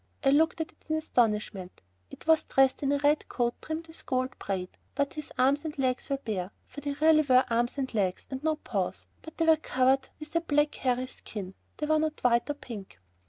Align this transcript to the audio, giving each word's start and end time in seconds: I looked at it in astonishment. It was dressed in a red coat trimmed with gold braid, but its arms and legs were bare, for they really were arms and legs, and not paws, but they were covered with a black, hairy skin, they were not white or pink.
I 0.23 0.31
looked 0.31 0.59
at 0.59 0.71
it 0.71 0.83
in 0.89 0.95
astonishment. 0.95 1.83
It 2.09 2.25
was 2.25 2.45
dressed 2.45 2.81
in 2.81 2.91
a 2.91 2.97
red 3.03 3.29
coat 3.29 3.53
trimmed 3.61 3.85
with 3.85 4.03
gold 4.07 4.35
braid, 4.39 4.69
but 4.95 5.15
its 5.15 5.31
arms 5.37 5.63
and 5.63 5.77
legs 5.77 6.09
were 6.09 6.17
bare, 6.17 6.49
for 6.65 6.81
they 6.81 6.93
really 6.93 7.21
were 7.21 7.45
arms 7.51 7.77
and 7.77 7.93
legs, 7.93 8.25
and 8.31 8.43
not 8.43 8.63
paws, 8.63 9.05
but 9.21 9.37
they 9.37 9.45
were 9.45 9.57
covered 9.57 10.09
with 10.19 10.35
a 10.35 10.41
black, 10.41 10.73
hairy 10.73 11.05
skin, 11.05 11.53
they 11.77 11.85
were 11.85 11.99
not 11.99 12.23
white 12.23 12.49
or 12.49 12.55
pink. 12.55 12.99